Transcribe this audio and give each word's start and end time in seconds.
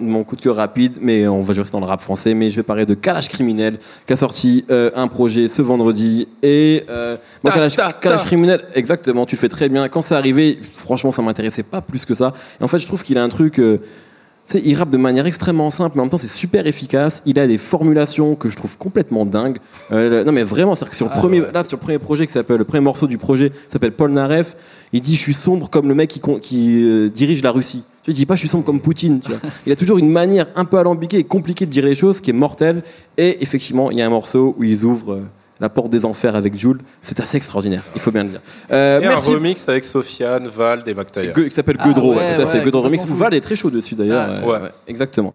mon 0.00 0.24
coup 0.24 0.36
de 0.36 0.40
cœur 0.40 0.56
rapide, 0.56 0.98
mais 1.00 1.26
on 1.26 1.40
va 1.40 1.54
rester 1.54 1.72
dans 1.72 1.80
le 1.80 1.86
rap 1.86 2.00
français. 2.00 2.34
Mais 2.34 2.48
je 2.48 2.56
vais 2.56 2.62
parler 2.62 2.86
de 2.86 2.94
Kalash 2.94 3.28
Criminel, 3.28 3.78
qui 4.06 4.12
a 4.12 4.16
sorti 4.16 4.64
euh, 4.70 4.90
un 4.94 5.08
projet 5.08 5.48
ce 5.48 5.62
vendredi. 5.62 6.28
Et 6.42 6.84
euh, 6.88 7.16
moi, 7.44 7.52
Ta, 7.52 7.58
Kalash, 7.58 7.76
ta, 7.76 7.86
ta. 7.86 7.92
Kalash 7.92 8.24
Criminel, 8.24 8.62
exactement, 8.74 9.26
tu 9.26 9.36
fais 9.36 9.48
très 9.48 9.68
bien. 9.68 9.88
Quand 9.88 10.02
c'est 10.02 10.14
arrivé, 10.14 10.58
franchement, 10.74 11.10
ça 11.10 11.22
m'intéressait 11.22 11.62
pas 11.62 11.80
plus 11.80 12.04
que 12.04 12.14
ça. 12.14 12.32
Et 12.60 12.64
en 12.64 12.68
fait, 12.68 12.78
je 12.78 12.86
trouve 12.86 13.02
qu'il 13.02 13.18
a 13.18 13.22
un 13.22 13.28
truc. 13.28 13.58
euh, 13.58 13.78
sais, 14.50 14.62
il 14.64 14.74
rappe 14.74 14.90
de 14.90 14.98
manière 14.98 15.26
extrêmement 15.26 15.70
simple, 15.70 15.92
mais 15.96 16.00
en 16.00 16.04
même 16.04 16.10
temps, 16.10 16.16
c'est 16.16 16.26
super 16.28 16.66
efficace. 16.66 17.22
Il 17.26 17.38
a 17.38 17.46
des 17.46 17.58
formulations 17.58 18.34
que 18.34 18.48
je 18.48 18.56
trouve 18.56 18.76
complètement 18.78 19.24
dingues. 19.24 19.58
Euh, 19.92 20.24
non, 20.24 20.32
mais 20.32 20.42
vraiment, 20.42 20.74
que 20.74 20.96
sur 20.96 21.06
le 21.06 21.12
premier, 21.12 21.42
là, 21.52 21.64
sur 21.64 21.76
le 21.76 21.80
premier 21.80 21.98
projet 21.98 22.26
qui 22.26 22.32
s'appelle, 22.32 22.56
le 22.56 22.64
premier 22.64 22.82
morceau 22.82 23.06
du 23.06 23.18
projet 23.18 23.52
s'appelle 23.68 23.92
Paul 23.92 24.12
Naref, 24.12 24.56
il 24.92 25.00
dit, 25.00 25.14
je 25.14 25.20
suis 25.20 25.34
sombre 25.34 25.70
comme 25.70 25.88
le 25.88 25.94
mec 25.94 26.20
qui, 26.42 26.82
euh, 26.84 27.08
dirige 27.08 27.42
la 27.42 27.52
Russie. 27.52 27.84
Tu 28.02 28.10
vois, 28.10 28.14
il 28.14 28.14
dit 28.14 28.26
pas, 28.26 28.34
je 28.34 28.40
suis 28.40 28.48
sombre 28.48 28.64
comme 28.64 28.80
Poutine, 28.80 29.20
tu 29.20 29.28
vois. 29.28 29.40
Il 29.66 29.72
a 29.72 29.76
toujours 29.76 29.98
une 29.98 30.10
manière 30.10 30.46
un 30.56 30.64
peu 30.64 30.78
alambiquée 30.78 31.18
et 31.18 31.24
compliquée 31.24 31.66
de 31.66 31.70
dire 31.70 31.84
les 31.84 31.94
choses 31.94 32.20
qui 32.20 32.30
est 32.30 32.34
mortelle. 32.34 32.82
Et 33.18 33.42
effectivement, 33.42 33.90
il 33.90 33.98
y 33.98 34.02
a 34.02 34.06
un 34.06 34.10
morceau 34.10 34.54
où 34.58 34.64
ils 34.64 34.84
ouvrent 34.84 35.12
euh, 35.12 35.26
la 35.60 35.68
porte 35.68 35.90
des 35.90 36.06
enfers 36.06 36.34
avec 36.34 36.56
Jules. 36.58 36.78
C'est 37.02 37.20
assez 37.20 37.36
extraordinaire, 37.36 37.82
il 37.94 38.00
faut 38.00 38.10
bien 38.10 38.22
le 38.22 38.30
dire. 38.30 38.40
Euh, 38.72 39.00
Et 39.00 39.06
merci. 39.06 39.30
un 39.30 39.34
remix 39.34 39.68
avec 39.68 39.84
Sofiane, 39.84 40.48
Vald 40.48 40.88
et 40.88 40.94
Mactaya. 40.94 41.32
Que- 41.32 41.42
qui 41.42 41.50
s'appelle 41.50 41.76
Ah, 41.78 41.86
Godreau, 41.88 42.12
ouais, 42.14 42.16
ouais, 42.20 42.36
tout 42.36 42.40
à 42.42 42.46
fait. 42.46 42.58
ouais, 42.60 42.64
Godreau 42.64 42.80
Remix. 42.84 43.02
complètement 43.02 43.24
Val 43.26 43.34
est 43.34 43.40
très 43.42 43.56
chaud 43.56 43.68
dessus 43.68 43.94
d'ailleurs. 43.94 44.32
Ah, 44.42 44.46
ouais, 44.46 44.58
exactement. 44.88 45.28